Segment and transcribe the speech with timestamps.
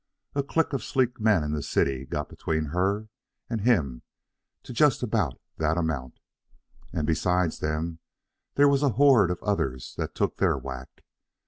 [0.33, 3.09] A clique of sleek men in the city got between her
[3.51, 4.01] and him
[4.63, 6.17] to just about that amount.
[6.91, 7.99] And, besides them,
[8.55, 11.03] there was a horde of others that took their whack.